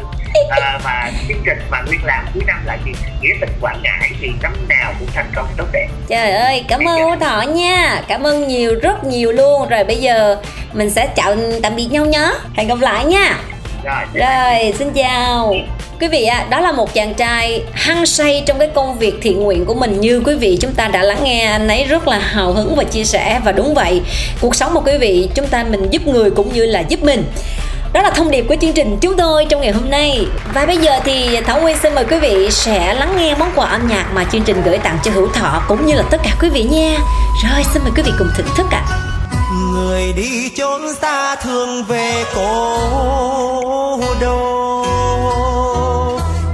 [0.50, 2.92] à, và chương trình mà nguyên làm cuối năm là gì?
[3.22, 5.88] Nghĩa tình quảng ngãi thì năm nào cũng thành công tốt đẹp.
[6.08, 8.02] Trời ơi cảm ơn Út thọ nha.
[8.08, 9.68] Cảm ơn nhiều rất nhiều luôn.
[9.68, 10.36] Rồi bây giờ
[10.72, 12.30] mình sẽ chào tạm biệt nhau nhé.
[12.54, 13.36] Hẹn gặp lại nha.
[13.84, 15.54] Rồi, rồi xin chào.
[16.00, 19.14] Quý vị ạ, à, đó là một chàng trai hăng say trong cái công việc
[19.22, 21.44] thiện nguyện của mình như quý vị chúng ta đã lắng nghe.
[21.44, 23.40] Anh ấy rất là hào hứng và chia sẻ.
[23.44, 24.02] Và đúng vậy.
[24.40, 27.24] Cuộc sống của quý vị chúng ta mình giúp người cũng như là giúp mình.
[27.98, 30.26] Đó là thông điệp của chương trình chúng tôi trong ngày hôm nay.
[30.54, 33.66] Và bây giờ thì Thảo Nguyên xin mời quý vị sẽ lắng nghe món quà
[33.66, 36.30] âm nhạc mà chương trình gửi tặng cho Hữu Thọ cũng như là tất cả
[36.40, 36.98] quý vị nha.
[37.42, 38.82] Rồi, xin mời quý vị cùng thưởng thức ạ.
[38.90, 38.98] À.
[39.72, 44.84] Người đi chốn xa thương về cố đô.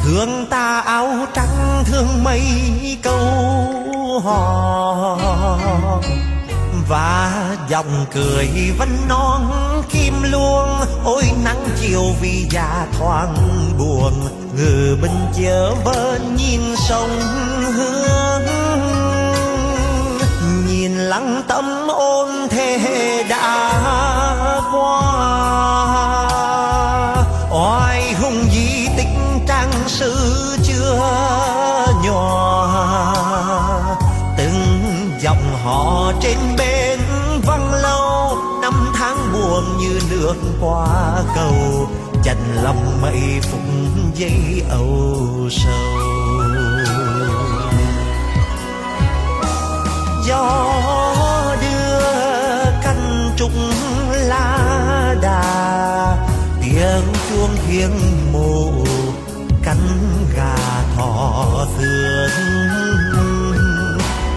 [0.04, 2.42] Thương ta áo trắng thương mây
[3.02, 5.18] câu hò
[6.88, 9.53] và dòng cười vẫn non
[9.90, 10.68] kim luôn
[11.05, 13.35] ôi, nắng chiều vì già thoáng
[13.79, 14.12] buồn,
[14.57, 17.20] ngừ bên chớ bên nhìn sông
[17.75, 18.47] hương.
[20.68, 25.03] Nhìn lắng tâm ôn thế đã qua.
[40.64, 41.88] Qua cầu,
[42.24, 46.00] chành lòng mây phụng dây âu sầu.
[50.27, 50.72] Gió
[51.61, 53.50] đưa canh trúc
[54.12, 56.16] lá đà,
[56.62, 58.70] tiếng chuông thiêng mồ
[59.62, 59.98] cánh
[60.37, 60.57] gà
[60.96, 62.31] thỏ thương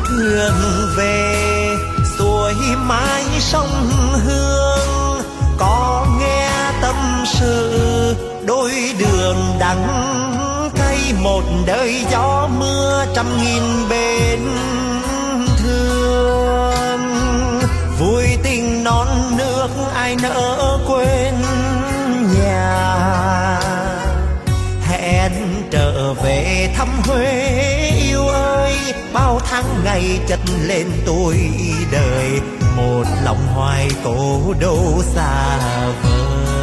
[0.08, 0.54] thương
[0.98, 1.76] về
[2.18, 3.90] suối mái sông
[4.26, 4.77] hương
[7.40, 9.88] sự đôi đường đắng
[10.76, 14.40] cay, một đời gió mưa trăm nghìn bên
[15.58, 17.02] thương.
[18.00, 21.34] Vui tình non nước, ai nỡ quên
[22.40, 23.60] nhà?
[24.88, 25.32] Hẹn
[25.72, 27.52] trở về thăm huế,
[28.08, 28.76] yêu ơi,
[29.14, 31.38] bao tháng ngày chất lên tuổi
[31.92, 32.42] đời.
[32.78, 35.58] Một lòng hoài cố đô xa
[36.04, 36.57] vời.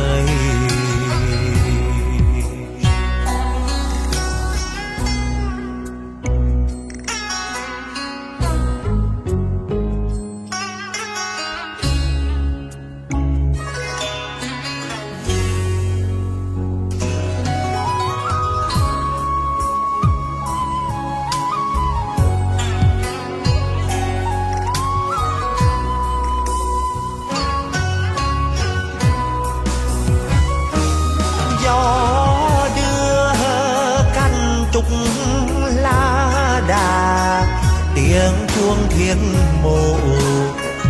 [38.14, 39.18] tiếng chuông thiên
[39.62, 39.98] mộ,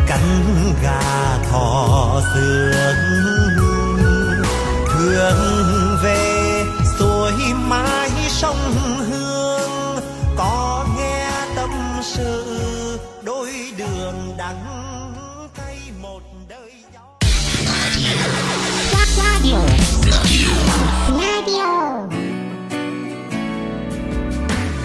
[0.07, 0.21] cắn
[0.83, 2.97] gà thò sương
[4.89, 6.65] thương về
[6.99, 8.75] suối mái sông
[9.11, 10.01] hương,
[10.37, 11.71] có nghe tâm
[12.03, 12.45] sự,
[13.23, 14.65] đôi đường đắng
[15.57, 17.01] cay một đời gió.